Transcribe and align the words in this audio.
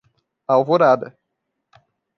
Alvorada 0.47 1.13